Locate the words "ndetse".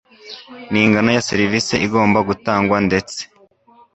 2.87-3.19